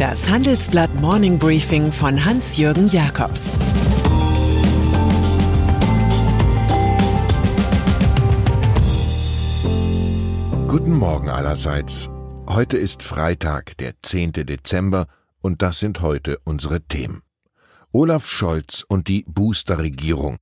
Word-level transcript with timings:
Das 0.00 0.30
Handelsblatt 0.30 0.94
Morning 0.94 1.38
Briefing 1.38 1.92
von 1.92 2.24
Hans-Jürgen 2.24 2.88
Jakobs 2.88 3.50
Guten 10.66 10.94
Morgen 10.94 11.28
allerseits. 11.28 12.08
Heute 12.48 12.78
ist 12.78 13.02
Freitag, 13.02 13.76
der 13.76 13.92
10. 14.00 14.32
Dezember, 14.32 15.06
und 15.42 15.60
das 15.60 15.80
sind 15.80 16.00
heute 16.00 16.38
unsere 16.44 16.80
Themen. 16.80 17.20
Olaf 17.92 18.26
Scholz 18.26 18.86
und 18.88 19.06
die 19.06 19.26
Booster-Regierung. 19.28 20.38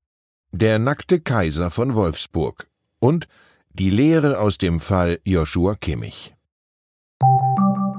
Der 0.53 0.79
nackte 0.79 1.19
Kaiser 1.19 1.73
von 1.73 1.97
Wolfsburg. 1.97 2.69
Und 3.01 3.27
die 3.71 3.91
Lehre 3.91 4.39
aus 4.39 4.57
dem 4.57 4.79
Fall 4.79 5.19
Joshua 5.25 5.75
Kimmich. 5.75 6.37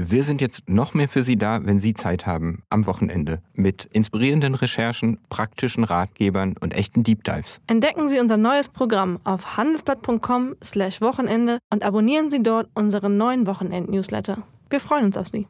Wir 0.00 0.22
sind 0.22 0.40
jetzt 0.40 0.68
noch 0.68 0.94
mehr 0.94 1.08
für 1.08 1.24
Sie 1.24 1.34
da, 1.34 1.66
wenn 1.66 1.80
Sie 1.80 1.92
Zeit 1.92 2.24
haben, 2.24 2.62
am 2.70 2.86
Wochenende, 2.86 3.42
mit 3.54 3.84
inspirierenden 3.86 4.54
Recherchen, 4.54 5.18
praktischen 5.28 5.82
Ratgebern 5.82 6.54
und 6.60 6.72
echten 6.72 7.02
Deep 7.02 7.24
Dives. 7.24 7.60
Entdecken 7.66 8.08
Sie 8.08 8.20
unser 8.20 8.36
neues 8.36 8.68
Programm 8.68 9.18
auf 9.24 9.56
handelsblatt.com/wochenende 9.56 11.58
und 11.72 11.82
abonnieren 11.82 12.30
Sie 12.30 12.44
dort 12.44 12.68
unseren 12.74 13.16
neuen 13.16 13.48
Wochenend-Newsletter. 13.48 14.38
Wir 14.70 14.78
freuen 14.78 15.06
uns 15.06 15.16
auf 15.16 15.26
Sie. 15.26 15.48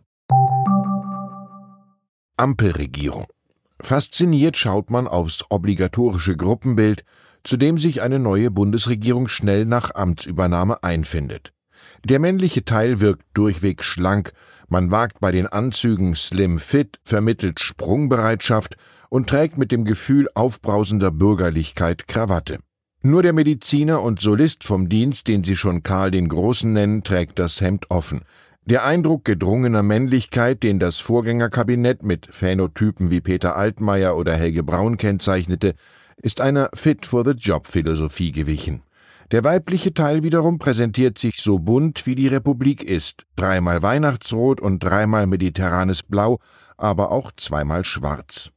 Ampelregierung. 2.39 3.27
Fasziniert 3.83 4.57
schaut 4.57 4.89
man 4.89 5.09
aufs 5.09 5.45
obligatorische 5.51 6.39
Gruppenbild, 6.39 7.05
zu 7.45 7.59
dem 7.59 7.77
sich 7.77 8.01
eine 8.01 8.19
neue 8.19 8.51
Bundesregierung 8.51 9.29
schnell 9.29 9.67
nach 9.67 9.95
Amtsübernahme 9.95 10.83
einfindet. 10.83 11.53
Der 12.05 12.19
männliche 12.19 12.65
Teil 12.65 13.01
wirkt 13.01 13.25
durchweg 13.35 13.83
schlank, 13.83 14.33
man 14.69 14.91
wagt 14.91 15.21
bei 15.21 15.33
den 15.33 15.47
Anzügen 15.47 16.15
slim 16.15 16.59
fit, 16.59 16.99
vermittelt 17.05 17.59
Sprungbereitschaft 17.61 18.77
und 19.09 19.29
trägt 19.29 19.57
mit 19.57 19.73
dem 19.73 19.85
Gefühl 19.85 20.29
aufbrausender 20.35 21.11
Bürgerlichkeit 21.11 22.07
Krawatte. 22.07 22.59
Nur 23.01 23.23
der 23.23 23.33
Mediziner 23.33 24.03
und 24.03 24.21
Solist 24.21 24.65
vom 24.65 24.89
Dienst, 24.89 25.29
den 25.29 25.45
sie 25.45 25.57
schon 25.57 25.83
Karl 25.83 26.11
den 26.11 26.29
Großen 26.29 26.73
nennen, 26.73 27.05
trägt 27.05 27.39
das 27.39 27.61
Hemd 27.61 27.91
offen. 27.91 28.23
Der 28.67 28.85
Eindruck 28.85 29.25
gedrungener 29.25 29.83
Männlichkeit, 29.83 30.63
den 30.63 30.79
das 30.79 30.99
Vorgängerkabinett 30.99 32.03
mit 32.03 32.27
Phänotypen 32.31 33.11
wie 33.11 33.23
Peter 33.23 33.57
Altmaier 33.57 34.17
oder 34.17 34.35
Helge 34.35 34.63
Braun 34.63 34.99
kennzeichnete, 34.99 35.75
ist 36.21 36.43
einer 36.43 36.69
Fit-for-the-Job-Philosophie 36.75 38.33
gewichen. 38.33 38.83
Der 39.31 39.45
weibliche 39.45 39.93
Teil 39.93 40.23
wiederum 40.23 40.59
präsentiert 40.59 41.19
sich 41.19 41.43
so 41.43 41.59
bunt, 41.59 42.07
wie 42.07 42.15
die 42.15 42.29
Republik 42.29 42.83
ist, 42.83 43.27
dreimal 43.37 43.83
Weihnachtsrot 43.83 44.59
und 44.59 44.83
dreimal 44.83 45.27
mediterranes 45.27 46.03
Blau, 46.03 46.39
aber 46.79 47.13
auch 47.13 47.33
zweimal 47.37 47.85
schwarz. 47.85 48.53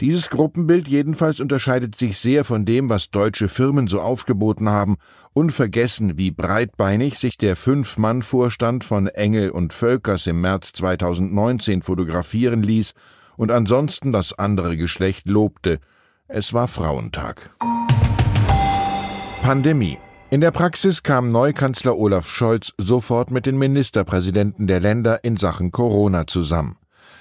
Dieses 0.00 0.30
Gruppenbild 0.30 0.86
jedenfalls 0.86 1.40
unterscheidet 1.40 1.96
sich 1.96 2.18
sehr 2.18 2.44
von 2.44 2.64
dem, 2.64 2.90
was 2.90 3.10
deutsche 3.10 3.48
Firmen 3.48 3.88
so 3.88 4.00
aufgeboten 4.00 4.68
haben, 4.68 4.96
unvergessen, 5.32 6.16
wie 6.16 6.30
breitbeinig 6.30 7.18
sich 7.18 7.36
der 7.36 7.56
Fünf-Mann-Vorstand 7.56 8.84
von 8.84 9.08
Engel 9.08 9.50
und 9.50 9.72
Völkers 9.72 10.28
im 10.28 10.40
März 10.40 10.74
2019 10.74 11.82
fotografieren 11.82 12.62
ließ 12.62 12.92
und 13.36 13.50
ansonsten 13.50 14.12
das 14.12 14.32
andere 14.32 14.76
Geschlecht 14.76 15.26
lobte. 15.26 15.80
Es 16.28 16.52
war 16.52 16.68
Frauentag. 16.68 17.50
Pandemie. 19.42 19.98
In 20.34 20.40
der 20.40 20.50
Praxis 20.50 21.04
kam 21.04 21.30
Neukanzler 21.30 21.96
Olaf 21.96 22.26
Scholz 22.28 22.72
sofort 22.76 23.30
mit 23.30 23.46
den 23.46 23.56
Ministerpräsidenten 23.56 24.66
der 24.66 24.80
Länder 24.80 25.22
in 25.22 25.36
Sachen 25.36 25.70
Corona 25.70 26.26
zusammen. 26.26 26.76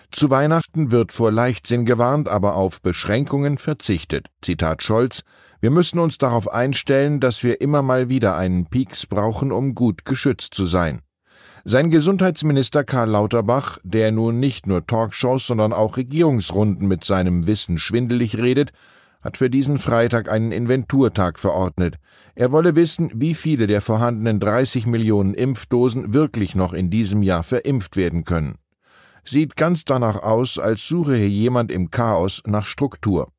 Zu 0.09 0.31
Weihnachten 0.31 0.91
wird 0.91 1.11
vor 1.11 1.31
Leichtsinn 1.31 1.85
gewarnt, 1.85 2.27
aber 2.27 2.55
auf 2.55 2.81
Beschränkungen 2.81 3.59
verzichtet. 3.59 4.29
Zitat 4.41 4.81
Scholz 4.81 5.21
Wir 5.61 5.69
müssen 5.69 5.99
uns 5.99 6.17
darauf 6.17 6.51
einstellen, 6.51 7.19
dass 7.19 7.43
wir 7.43 7.61
immer 7.61 7.83
mal 7.83 8.09
wieder 8.09 8.35
einen 8.35 8.65
Pieks 8.65 9.05
brauchen, 9.05 9.51
um 9.51 9.75
gut 9.75 10.05
geschützt 10.05 10.55
zu 10.55 10.65
sein. 10.65 11.01
Sein 11.65 11.91
Gesundheitsminister 11.91 12.83
Karl 12.83 13.11
Lauterbach, 13.11 13.77
der 13.83 14.11
nun 14.11 14.39
nicht 14.39 14.65
nur 14.65 14.87
Talkshows, 14.87 15.45
sondern 15.45 15.71
auch 15.71 15.97
Regierungsrunden 15.97 16.87
mit 16.87 17.03
seinem 17.03 17.45
Wissen 17.45 17.77
schwindelig 17.77 18.39
redet, 18.39 18.71
hat 19.23 19.37
für 19.37 19.49
diesen 19.49 19.77
Freitag 19.77 20.29
einen 20.29 20.51
Inventurtag 20.51 21.39
verordnet. 21.39 21.95
Er 22.35 22.51
wolle 22.51 22.75
wissen, 22.75 23.11
wie 23.15 23.33
viele 23.33 23.67
der 23.67 23.81
vorhandenen 23.81 24.39
30 24.39 24.85
Millionen 24.85 25.33
Impfdosen 25.33 26.13
wirklich 26.13 26.55
noch 26.55 26.73
in 26.73 26.89
diesem 26.89 27.23
Jahr 27.23 27.43
verimpft 27.43 27.95
werden 27.95 28.25
können. 28.25 28.55
Sieht 29.25 29.55
ganz 29.55 29.85
danach 29.85 30.21
aus, 30.21 30.59
als 30.59 30.87
suche 30.87 31.15
hier 31.15 31.29
jemand 31.29 31.71
im 31.71 31.89
Chaos 31.89 32.41
nach 32.45 32.65
Struktur. 32.65 33.29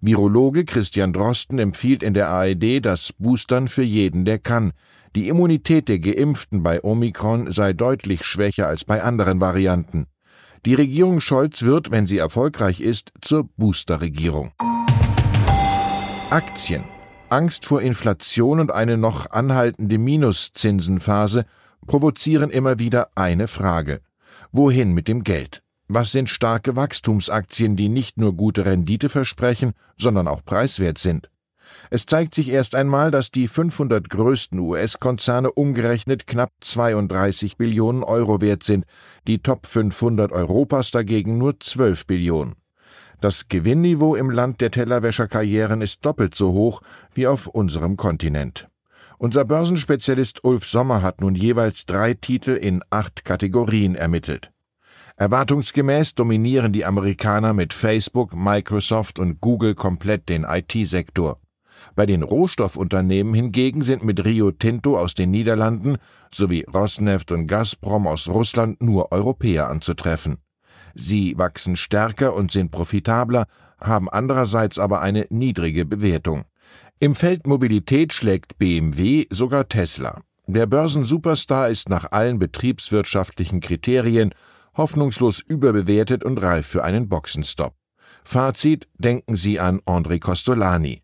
Virologe 0.00 0.64
Christian 0.64 1.12
Drosten 1.12 1.58
empfiehlt 1.60 2.02
in 2.02 2.14
der 2.14 2.28
ARD 2.28 2.84
das 2.84 3.12
Boostern 3.18 3.68
für 3.68 3.82
jeden, 3.82 4.24
der 4.24 4.38
kann. 4.38 4.72
Die 5.14 5.28
Immunität 5.28 5.88
der 5.88 6.00
Geimpften 6.00 6.62
bei 6.62 6.82
Omikron 6.82 7.52
sei 7.52 7.72
deutlich 7.72 8.24
schwächer 8.24 8.66
als 8.66 8.84
bei 8.84 9.02
anderen 9.02 9.40
Varianten. 9.40 10.06
Die 10.66 10.74
Regierung 10.74 11.20
Scholz 11.20 11.62
wird, 11.62 11.92
wenn 11.92 12.06
sie 12.06 12.18
erfolgreich 12.18 12.80
ist, 12.80 13.12
zur 13.20 13.44
Boosterregierung. 13.56 14.52
Aktien. 16.30 16.84
Angst 17.30 17.64
vor 17.64 17.80
Inflation 17.80 18.60
und 18.60 18.70
eine 18.70 18.98
noch 18.98 19.30
anhaltende 19.30 19.96
Minuszinsenphase 19.96 21.46
provozieren 21.86 22.50
immer 22.50 22.78
wieder 22.78 23.08
eine 23.14 23.48
Frage. 23.48 24.02
Wohin 24.52 24.92
mit 24.92 25.08
dem 25.08 25.24
Geld? 25.24 25.62
Was 25.88 26.12
sind 26.12 26.28
starke 26.28 26.76
Wachstumsaktien, 26.76 27.76
die 27.76 27.88
nicht 27.88 28.18
nur 28.18 28.36
gute 28.36 28.66
Rendite 28.66 29.08
versprechen, 29.08 29.72
sondern 29.96 30.28
auch 30.28 30.44
preiswert 30.44 30.98
sind? 30.98 31.30
Es 31.88 32.04
zeigt 32.04 32.34
sich 32.34 32.50
erst 32.50 32.74
einmal, 32.74 33.10
dass 33.10 33.30
die 33.30 33.48
500 33.48 34.10
größten 34.10 34.58
US-Konzerne 34.58 35.50
umgerechnet 35.50 36.26
knapp 36.26 36.52
32 36.60 37.56
Billionen 37.56 38.04
Euro 38.04 38.42
wert 38.42 38.64
sind, 38.64 38.84
die 39.26 39.38
Top 39.38 39.66
500 39.66 40.30
Europas 40.32 40.90
dagegen 40.90 41.38
nur 41.38 41.58
12 41.58 42.06
Billionen. 42.06 42.54
Das 43.20 43.48
Gewinnniveau 43.48 44.14
im 44.14 44.30
Land 44.30 44.60
der 44.60 44.70
Tellerwäscherkarrieren 44.70 45.82
ist 45.82 46.04
doppelt 46.04 46.36
so 46.36 46.52
hoch 46.52 46.82
wie 47.14 47.26
auf 47.26 47.48
unserem 47.48 47.96
Kontinent. 47.96 48.68
Unser 49.18 49.44
Börsenspezialist 49.44 50.44
Ulf 50.44 50.64
Sommer 50.64 51.02
hat 51.02 51.20
nun 51.20 51.34
jeweils 51.34 51.84
drei 51.84 52.14
Titel 52.14 52.52
in 52.52 52.84
acht 52.90 53.24
Kategorien 53.24 53.96
ermittelt. 53.96 54.52
Erwartungsgemäß 55.16 56.14
dominieren 56.14 56.72
die 56.72 56.84
Amerikaner 56.84 57.52
mit 57.52 57.74
Facebook, 57.74 58.36
Microsoft 58.36 59.18
und 59.18 59.40
Google 59.40 59.74
komplett 59.74 60.28
den 60.28 60.44
IT-Sektor. 60.44 61.40
Bei 61.96 62.06
den 62.06 62.22
Rohstoffunternehmen 62.22 63.34
hingegen 63.34 63.82
sind 63.82 64.04
mit 64.04 64.24
Rio 64.24 64.52
Tinto 64.52 64.96
aus 64.96 65.14
den 65.14 65.32
Niederlanden 65.32 65.96
sowie 66.32 66.64
Rosneft 66.72 67.32
und 67.32 67.48
Gazprom 67.48 68.06
aus 68.06 68.28
Russland 68.28 68.80
nur 68.80 69.10
Europäer 69.10 69.68
anzutreffen. 69.68 70.38
Sie 71.00 71.38
wachsen 71.38 71.76
stärker 71.76 72.34
und 72.34 72.50
sind 72.50 72.72
profitabler, 72.72 73.46
haben 73.80 74.08
andererseits 74.08 74.80
aber 74.80 75.00
eine 75.00 75.26
niedrige 75.30 75.86
Bewertung. 75.86 76.44
Im 76.98 77.14
Feld 77.14 77.46
Mobilität 77.46 78.12
schlägt 78.12 78.58
BMW 78.58 79.26
sogar 79.30 79.68
Tesla. 79.68 80.22
Der 80.48 80.66
Börsensuperstar 80.66 81.68
ist 81.68 81.88
nach 81.88 82.10
allen 82.10 82.40
betriebswirtschaftlichen 82.40 83.60
Kriterien 83.60 84.34
hoffnungslos 84.76 85.38
überbewertet 85.38 86.24
und 86.24 86.42
reif 86.42 86.66
für 86.66 86.82
einen 86.82 87.08
Boxenstopp. 87.08 87.74
Fazit: 88.24 88.88
Denken 88.98 89.36
Sie 89.36 89.60
an 89.60 89.80
André 89.82 90.18
Costolani. 90.18 91.02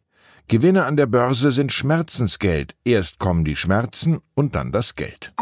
Gewinne 0.48 0.86
an 0.86 0.96
der 0.96 1.06
Börse 1.06 1.52
sind 1.52 1.72
Schmerzensgeld. 1.72 2.74
Erst 2.84 3.20
kommen 3.20 3.44
die 3.44 3.56
Schmerzen 3.56 4.18
und 4.34 4.56
dann 4.56 4.72
das 4.72 4.96
Geld. 4.96 5.32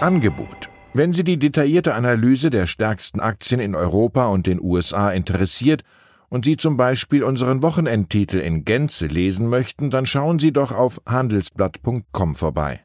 Angebot. 0.00 0.70
Wenn 0.94 1.12
Sie 1.12 1.22
die 1.22 1.38
detaillierte 1.38 1.94
Analyse 1.94 2.48
der 2.48 2.66
stärksten 2.66 3.20
Aktien 3.20 3.60
in 3.60 3.74
Europa 3.74 4.28
und 4.28 4.46
den 4.46 4.58
USA 4.58 5.10
interessiert 5.10 5.82
und 6.30 6.46
Sie 6.46 6.56
zum 6.56 6.78
Beispiel 6.78 7.24
unseren 7.24 7.62
Wochenendtitel 7.62 8.38
in 8.38 8.64
Gänze 8.64 9.06
lesen 9.06 9.48
möchten, 9.48 9.90
dann 9.90 10.06
schauen 10.06 10.38
Sie 10.38 10.50
doch 10.50 10.72
auf 10.72 11.02
handelsblatt.com 11.06 12.36
vorbei. 12.36 12.80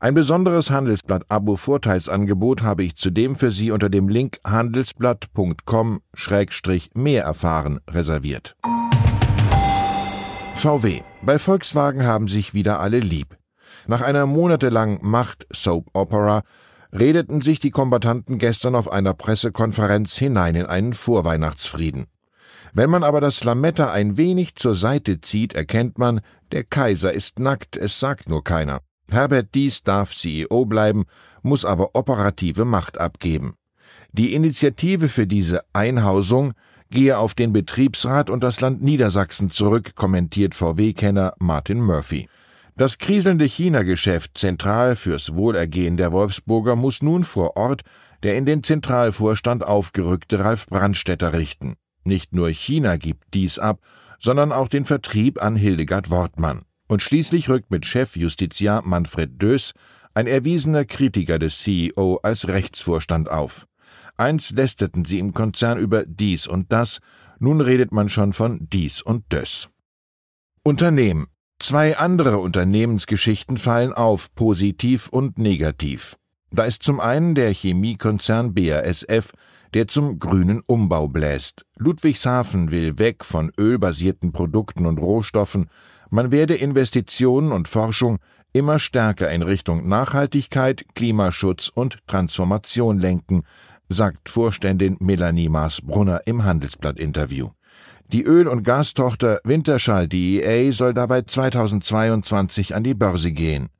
Ein 0.00 0.14
besonderes 0.14 0.70
Handelsblatt-Abo-Vorteilsangebot 0.70 2.62
habe 2.62 2.82
ich 2.82 2.96
zudem 2.96 3.36
für 3.36 3.52
Sie 3.52 3.70
unter 3.70 3.88
dem 3.88 4.08
Link 4.08 4.38
handelsblatt.com-mehr 4.44 7.22
erfahren 7.22 7.78
reserviert. 7.88 8.56
VW. 10.56 11.02
Bei 11.22 11.38
Volkswagen 11.38 12.04
haben 12.04 12.26
sich 12.26 12.52
wieder 12.52 12.80
alle 12.80 12.98
lieb. 12.98 13.36
Nach 13.86 14.00
einer 14.00 14.26
monatelangen 14.26 14.98
Macht-Soap-Opera 15.02 16.42
redeten 16.98 17.40
sich 17.40 17.58
die 17.58 17.70
Kombattanten 17.70 18.38
gestern 18.38 18.74
auf 18.74 18.90
einer 18.90 19.14
Pressekonferenz 19.14 20.16
hinein 20.16 20.54
in 20.54 20.66
einen 20.66 20.94
Vorweihnachtsfrieden. 20.94 22.06
Wenn 22.72 22.90
man 22.90 23.04
aber 23.04 23.20
das 23.20 23.44
Lametta 23.44 23.92
ein 23.92 24.16
wenig 24.16 24.54
zur 24.56 24.74
Seite 24.74 25.20
zieht, 25.20 25.54
erkennt 25.54 25.98
man, 25.98 26.20
der 26.52 26.64
Kaiser 26.64 27.12
ist 27.12 27.38
nackt, 27.38 27.76
es 27.76 28.00
sagt 28.00 28.28
nur 28.28 28.42
keiner. 28.42 28.80
Herbert 29.10 29.54
Dies 29.54 29.82
darf 29.82 30.14
CEO 30.14 30.64
bleiben, 30.64 31.04
muss 31.42 31.64
aber 31.64 31.90
operative 31.94 32.64
Macht 32.64 32.98
abgeben. 32.98 33.54
Die 34.12 34.34
Initiative 34.34 35.08
für 35.08 35.26
diese 35.26 35.62
Einhausung 35.72 36.54
gehe 36.90 37.18
auf 37.18 37.34
den 37.34 37.52
Betriebsrat 37.52 38.30
und 38.30 38.42
das 38.42 38.60
Land 38.60 38.82
Niedersachsen 38.82 39.50
zurück, 39.50 39.94
kommentiert 39.94 40.54
VW-Kenner 40.54 41.34
Martin 41.38 41.80
Murphy. 41.80 42.28
Das 42.76 42.98
kriselnde 42.98 43.44
China-Geschäft 43.44 44.36
zentral 44.36 44.96
fürs 44.96 45.34
Wohlergehen 45.34 45.96
der 45.96 46.10
Wolfsburger 46.10 46.74
muss 46.74 47.02
nun 47.02 47.22
vor 47.22 47.56
Ort 47.56 47.82
der 48.24 48.36
in 48.38 48.46
den 48.46 48.62
Zentralvorstand 48.62 49.64
aufgerückte 49.64 50.40
Ralf 50.40 50.66
Brandstätter 50.66 51.34
richten. 51.34 51.74
Nicht 52.04 52.32
nur 52.32 52.48
China 52.48 52.96
gibt 52.96 53.34
dies 53.34 53.58
ab, 53.58 53.80
sondern 54.18 54.50
auch 54.50 54.68
den 54.68 54.86
Vertrieb 54.86 55.42
an 55.42 55.56
Hildegard 55.56 56.10
Wortmann. 56.10 56.62
Und 56.88 57.02
schließlich 57.02 57.50
rückt 57.50 57.70
mit 57.70 57.84
Chefjustiziar 57.84 58.82
Manfred 58.82 59.40
Dös 59.40 59.72
ein 60.14 60.26
erwiesener 60.26 60.86
Kritiker 60.86 61.38
des 61.38 61.58
CEO 61.58 62.18
als 62.22 62.48
Rechtsvorstand 62.48 63.30
auf. 63.30 63.66
Einst 64.16 64.52
lästerten 64.52 65.04
sie 65.04 65.18
im 65.18 65.34
Konzern 65.34 65.78
über 65.78 66.04
dies 66.06 66.46
und 66.46 66.72
das, 66.72 67.00
nun 67.38 67.60
redet 67.60 67.92
man 67.92 68.08
schon 68.08 68.32
von 68.32 68.68
dies 68.70 69.02
und 69.02 69.24
das. 69.28 69.68
Unternehmen. 70.62 71.26
Zwei 71.58 71.96
andere 71.96 72.38
Unternehmensgeschichten 72.38 73.58
fallen 73.58 73.92
auf, 73.92 74.34
positiv 74.34 75.08
und 75.08 75.38
negativ. 75.38 76.16
Da 76.50 76.64
ist 76.64 76.82
zum 76.82 77.00
einen 77.00 77.34
der 77.34 77.52
Chemiekonzern 77.52 78.54
BASF, 78.54 79.32
der 79.72 79.88
zum 79.88 80.18
grünen 80.18 80.62
Umbau 80.66 81.08
bläst. 81.08 81.64
Ludwigshafen 81.76 82.70
will 82.70 82.98
weg 82.98 83.24
von 83.24 83.50
ölbasierten 83.58 84.32
Produkten 84.32 84.86
und 84.86 84.98
Rohstoffen, 84.98 85.68
man 86.10 86.30
werde 86.30 86.54
Investitionen 86.54 87.50
und 87.50 87.66
Forschung 87.66 88.18
immer 88.52 88.78
stärker 88.78 89.30
in 89.30 89.42
Richtung 89.42 89.88
Nachhaltigkeit, 89.88 90.84
Klimaschutz 90.94 91.70
und 91.74 91.98
Transformation 92.06 93.00
lenken, 93.00 93.42
sagt 93.88 94.28
Vorständin 94.28 94.96
Melanie 95.00 95.48
Maas-Brunner 95.48 96.20
im 96.26 96.44
Handelsblatt-Interview. 96.44 97.48
Die 98.12 98.24
Öl- 98.24 98.48
und 98.48 98.64
Gastochter 98.64 99.40
Winterschall 99.44 100.08
DEA 100.08 100.70
soll 100.72 100.92
dabei 100.92 101.22
2022 101.22 102.74
an 102.74 102.84
die 102.84 102.94
Börse 102.94 103.32
gehen. 103.32 103.70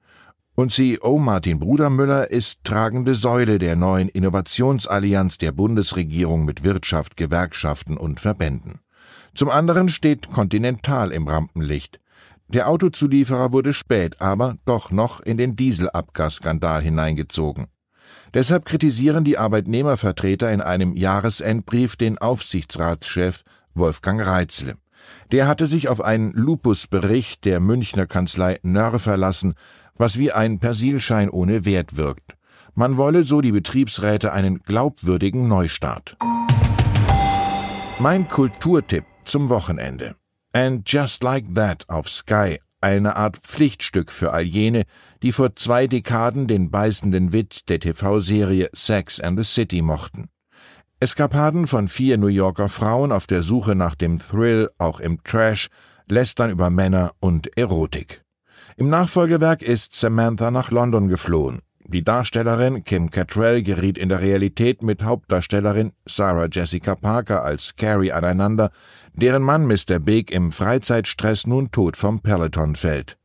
Und 0.56 0.72
CEO 0.72 1.18
Martin 1.18 1.58
Brudermüller 1.58 2.30
ist 2.30 2.64
tragende 2.64 3.14
Säule 3.16 3.58
der 3.58 3.76
neuen 3.76 4.08
Innovationsallianz 4.08 5.36
der 5.38 5.52
Bundesregierung 5.52 6.44
mit 6.44 6.64
Wirtschaft, 6.64 7.16
Gewerkschaften 7.16 7.96
und 7.96 8.20
Verbänden. 8.20 8.78
Zum 9.34 9.50
anderen 9.50 9.88
steht 9.88 10.30
Continental 10.30 11.10
im 11.10 11.28
Rampenlicht. 11.28 12.00
Der 12.48 12.68
Autozulieferer 12.68 13.52
wurde 13.52 13.72
spät, 13.72 14.20
aber 14.20 14.56
doch 14.64 14.90
noch 14.90 15.20
in 15.20 15.36
den 15.36 15.56
Dieselabgasskandal 15.56 16.82
hineingezogen. 16.82 17.66
Deshalb 18.32 18.64
kritisieren 18.64 19.24
die 19.24 19.38
Arbeitnehmervertreter 19.38 20.52
in 20.52 20.60
einem 20.60 20.94
Jahresendbrief 20.94 21.96
den 21.96 22.18
Aufsichtsratschef 22.18 23.42
Wolfgang 23.74 24.24
Reitzle. 24.24 24.76
Der 25.32 25.46
hatte 25.46 25.66
sich 25.66 25.88
auf 25.88 26.00
einen 26.00 26.32
Lupusbericht 26.32 27.44
der 27.44 27.60
Münchner 27.60 28.06
Kanzlei 28.06 28.58
Nörr 28.62 28.98
verlassen, 28.98 29.54
was 29.96 30.18
wie 30.18 30.32
ein 30.32 30.58
Persilschein 30.58 31.30
ohne 31.30 31.64
Wert 31.64 31.96
wirkt. 31.96 32.36
Man 32.74 32.96
wolle, 32.96 33.22
so 33.22 33.40
die 33.40 33.52
Betriebsräte, 33.52 34.32
einen 34.32 34.60
glaubwürdigen 34.60 35.46
Neustart. 35.46 36.16
Mein 38.00 38.26
Kulturtipp 38.28 39.04
zum 39.24 39.48
Wochenende. 39.48 40.16
And 40.52 40.90
Just 40.90 41.22
Like 41.22 41.54
That 41.54 41.88
auf 41.88 42.08
Sky, 42.08 42.58
eine 42.80 43.16
Art 43.16 43.38
Pflichtstück 43.38 44.10
für 44.10 44.32
all 44.32 44.42
jene, 44.42 44.84
die 45.22 45.32
vor 45.32 45.54
zwei 45.56 45.86
Dekaden 45.86 46.46
den 46.46 46.70
beißenden 46.70 47.32
Witz 47.32 47.64
der 47.64 47.80
TV-Serie 47.80 48.68
Sex 48.72 49.20
and 49.20 49.38
the 49.38 49.44
City 49.44 49.80
mochten. 49.80 50.28
Eskapaden 51.00 51.66
von 51.66 51.88
vier 51.88 52.18
New 52.18 52.28
Yorker 52.28 52.68
Frauen 52.68 53.12
auf 53.12 53.26
der 53.26 53.42
Suche 53.42 53.74
nach 53.74 53.94
dem 53.94 54.18
Thrill, 54.18 54.70
auch 54.78 55.00
im 55.00 55.22
Trash, 55.22 55.68
lästern 56.08 56.50
über 56.50 56.70
Männer 56.70 57.12
und 57.20 57.56
Erotik. 57.58 58.22
Im 58.76 58.88
Nachfolgewerk 58.88 59.62
ist 59.62 59.94
Samantha 59.94 60.50
nach 60.50 60.70
London 60.70 61.08
geflohen. 61.08 61.60
Die 61.86 62.02
Darstellerin 62.02 62.84
Kim 62.84 63.10
Cattrall 63.10 63.62
geriet 63.62 63.98
in 63.98 64.08
der 64.08 64.22
Realität 64.22 64.82
mit 64.82 65.02
Hauptdarstellerin 65.02 65.92
Sarah 66.06 66.48
Jessica 66.50 66.94
Parker 66.94 67.44
als 67.44 67.76
Carrie 67.76 68.12
aneinander, 68.12 68.70
deren 69.12 69.42
Mann 69.42 69.66
Mr. 69.66 69.98
Big 69.98 70.30
im 70.30 70.50
Freizeitstress 70.50 71.46
nun 71.46 71.70
tot 71.70 71.96
vom 71.96 72.20
Peloton 72.20 72.74
fällt. 72.74 73.18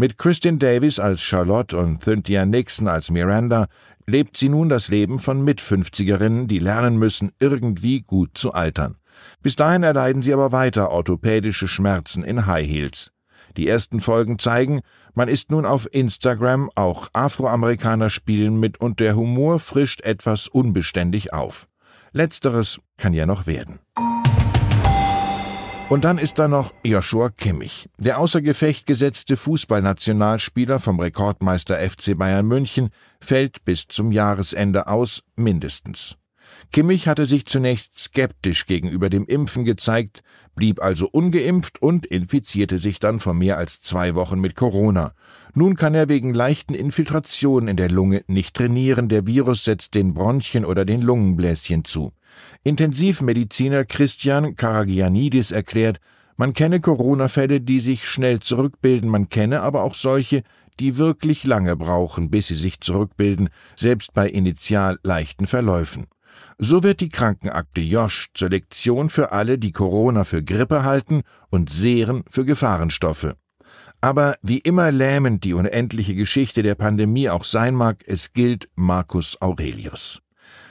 Mit 0.00 0.16
Kristin 0.16 0.58
Davis 0.58 0.98
als 0.98 1.20
Charlotte 1.20 1.76
und 1.76 2.02
Cynthia 2.02 2.46
Nixon 2.46 2.88
als 2.88 3.10
Miranda 3.10 3.66
lebt 4.06 4.34
sie 4.34 4.48
nun 4.48 4.70
das 4.70 4.88
Leben 4.88 5.18
von 5.18 5.44
Mitfünfzigerinnen, 5.44 6.46
die 6.46 6.58
lernen 6.58 6.96
müssen, 6.96 7.32
irgendwie 7.38 8.00
gut 8.00 8.30
zu 8.32 8.54
altern. 8.54 8.96
Bis 9.42 9.56
dahin 9.56 9.82
erleiden 9.82 10.22
sie 10.22 10.32
aber 10.32 10.52
weiter 10.52 10.90
orthopädische 10.90 11.68
Schmerzen 11.68 12.24
in 12.24 12.46
High 12.46 12.66
Heels. 12.66 13.12
Die 13.58 13.68
ersten 13.68 14.00
Folgen 14.00 14.38
zeigen, 14.38 14.80
man 15.12 15.28
ist 15.28 15.50
nun 15.50 15.66
auf 15.66 15.86
Instagram, 15.92 16.70
auch 16.76 17.08
Afroamerikaner 17.12 18.08
spielen 18.08 18.58
mit 18.58 18.80
und 18.80 19.00
der 19.00 19.16
Humor 19.16 19.58
frischt 19.58 20.00
etwas 20.00 20.48
unbeständig 20.48 21.34
auf. 21.34 21.68
Letzteres 22.12 22.80
kann 22.96 23.12
ja 23.12 23.26
noch 23.26 23.46
werden. 23.46 23.80
Und 25.90 26.04
dann 26.04 26.18
ist 26.18 26.38
da 26.38 26.46
noch 26.46 26.72
Joshua 26.84 27.30
Kimmich, 27.30 27.88
der 27.98 28.20
außer 28.20 28.40
Gefecht 28.42 28.86
gesetzte 28.86 29.36
Fußballnationalspieler 29.36 30.78
vom 30.78 31.00
Rekordmeister 31.00 31.80
FC 31.80 32.16
Bayern 32.16 32.46
München, 32.46 32.90
fällt 33.20 33.64
bis 33.64 33.88
zum 33.88 34.12
Jahresende 34.12 34.86
aus, 34.86 35.24
mindestens. 35.34 36.19
Kimmich 36.72 37.08
hatte 37.08 37.26
sich 37.26 37.46
zunächst 37.46 37.98
skeptisch 37.98 38.66
gegenüber 38.66 39.10
dem 39.10 39.26
Impfen 39.26 39.64
gezeigt, 39.64 40.22
blieb 40.54 40.80
also 40.80 41.08
ungeimpft 41.10 41.82
und 41.82 42.06
infizierte 42.06 42.78
sich 42.78 43.00
dann 43.00 43.18
vor 43.18 43.34
mehr 43.34 43.58
als 43.58 43.82
zwei 43.82 44.14
Wochen 44.14 44.38
mit 44.38 44.54
Corona. 44.54 45.12
Nun 45.52 45.74
kann 45.74 45.96
er 45.96 46.08
wegen 46.08 46.32
leichten 46.32 46.74
Infiltrationen 46.74 47.68
in 47.68 47.76
der 47.76 47.90
Lunge 47.90 48.22
nicht 48.28 48.54
trainieren, 48.54 49.08
der 49.08 49.26
Virus 49.26 49.64
setzt 49.64 49.94
den 49.94 50.14
Bronchien 50.14 50.64
oder 50.64 50.84
den 50.84 51.02
Lungenbläschen 51.02 51.84
zu. 51.84 52.12
Intensivmediziner 52.62 53.84
Christian 53.84 54.54
Karagianidis 54.54 55.50
erklärt, 55.50 55.98
man 56.36 56.52
kenne 56.52 56.80
Corona-Fälle, 56.80 57.60
die 57.60 57.80
sich 57.80 58.06
schnell 58.06 58.38
zurückbilden, 58.38 59.10
man 59.10 59.28
kenne 59.28 59.62
aber 59.62 59.82
auch 59.82 59.94
solche, 59.94 60.42
die 60.78 60.96
wirklich 60.96 61.44
lange 61.44 61.76
brauchen, 61.76 62.30
bis 62.30 62.46
sie 62.46 62.54
sich 62.54 62.80
zurückbilden, 62.80 63.50
selbst 63.74 64.14
bei 64.14 64.28
initial 64.28 64.98
leichten 65.02 65.46
Verläufen. 65.46 66.06
So 66.58 66.82
wird 66.82 67.00
die 67.00 67.08
Krankenakte 67.08 67.80
Josh 67.80 68.28
zur 68.34 68.50
Lektion 68.50 69.08
für 69.08 69.32
alle, 69.32 69.58
die 69.58 69.72
Corona 69.72 70.24
für 70.24 70.42
Grippe 70.42 70.82
halten 70.82 71.22
und 71.50 71.70
Seren 71.70 72.24
für 72.28 72.44
Gefahrenstoffe. 72.44 73.34
Aber 74.00 74.36
wie 74.42 74.58
immer 74.58 74.90
lähmend 74.90 75.44
die 75.44 75.54
unendliche 75.54 76.14
Geschichte 76.14 76.62
der 76.62 76.74
Pandemie 76.74 77.28
auch 77.28 77.44
sein 77.44 77.74
mag, 77.74 78.02
es 78.06 78.32
gilt 78.32 78.68
Marcus 78.74 79.40
Aurelius. 79.40 80.20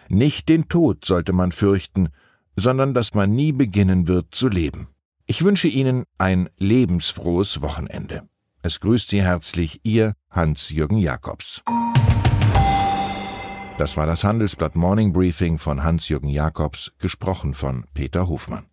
Nicht 0.08 0.50
den 0.50 0.68
Tod 0.68 1.06
sollte 1.06 1.34
man 1.34 1.52
fürchten, 1.52 2.10
sondern 2.56 2.94
dass 2.94 3.14
man 3.14 3.32
nie 3.32 3.52
beginnen 3.52 4.08
wird 4.08 4.34
zu 4.34 4.48
leben. 4.48 4.88
Ich 5.28 5.44
wünsche 5.44 5.68
Ihnen 5.68 6.06
ein 6.18 6.50
lebensfrohes 6.58 7.62
Wochenende. 7.62 8.28
Es 8.64 8.80
grüßt 8.80 9.10
Sie 9.10 9.22
herzlich 9.22 9.80
Ihr 9.84 10.14
Hans-Jürgen 10.32 10.98
Jakobs. 10.98 11.62
Das 13.80 13.96
war 13.96 14.06
das 14.06 14.26
Handelsblatt 14.26 14.76
Morning 14.76 15.14
Briefing 15.14 15.58
von 15.58 15.86
Hans-Jürgen 15.86 16.28
Jakobs, 16.28 16.92
gesprochen 17.00 17.54
von 17.54 17.86
Peter 17.94 18.28
Hofmann. 18.28 18.66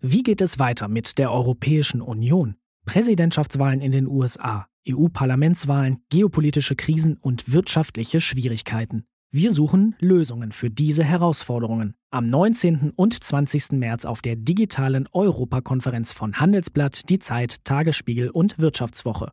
Wie 0.00 0.22
geht 0.22 0.40
es 0.40 0.58
weiter 0.58 0.88
mit 0.88 1.18
der 1.18 1.30
Europäischen 1.30 2.00
Union? 2.00 2.56
Präsidentschaftswahlen 2.86 3.82
in 3.82 3.92
den 3.92 4.06
USA, 4.06 4.66
EU-Parlamentswahlen, 4.88 5.98
geopolitische 6.08 6.74
Krisen 6.74 7.18
und 7.18 7.52
wirtschaftliche 7.52 8.18
Schwierigkeiten. 8.18 9.04
Wir 9.30 9.52
suchen 9.52 9.94
Lösungen 9.98 10.52
für 10.52 10.70
diese 10.70 11.04
Herausforderungen. 11.04 11.96
Am 12.10 12.30
19. 12.30 12.92
und 12.96 13.12
20. 13.22 13.72
März 13.72 14.06
auf 14.06 14.22
der 14.22 14.36
digitalen 14.36 15.06
Europakonferenz 15.12 16.12
von 16.12 16.40
Handelsblatt, 16.40 17.10
Die 17.10 17.18
Zeit, 17.18 17.62
Tagesspiegel 17.66 18.30
und 18.30 18.58
Wirtschaftswoche. 18.58 19.32